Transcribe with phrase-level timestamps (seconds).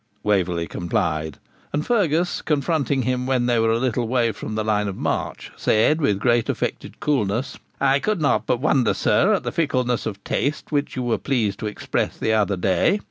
[0.23, 1.37] Waverley complied;
[1.71, 5.51] and Fergus, confronting him when they were a little way from the line of march,
[5.55, 10.23] said, with great affected coolness, 'I could not but wonder, sir, at the fickleness of
[10.23, 12.99] taste which you were pleased to express the other day.